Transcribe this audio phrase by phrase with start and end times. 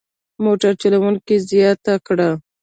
[0.43, 2.29] موټر چلوونکي زیاته کړه.